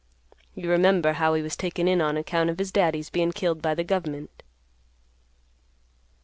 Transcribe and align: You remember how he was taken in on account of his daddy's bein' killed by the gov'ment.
You 0.55 0.67
remember 0.71 1.13
how 1.13 1.35
he 1.35 1.43
was 1.43 1.55
taken 1.55 1.87
in 1.87 2.01
on 2.01 2.17
account 2.17 2.49
of 2.49 2.57
his 2.57 2.71
daddy's 2.71 3.11
bein' 3.11 3.31
killed 3.33 3.61
by 3.61 3.75
the 3.75 3.83
gov'ment. 3.83 4.41